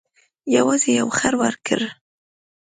[0.55, 1.79] یوازې یو خر ورکړ.